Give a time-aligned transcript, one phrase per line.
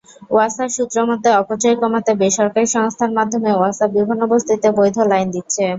[0.31, 5.65] ওয়াসার সূত্রমতে, অপচয় কমাতে বেসরকারি সংস্থার মাধ্যমে ওয়াসা বিভিন্ন বস্তিতে বৈধ লাইন দিচ্ছে।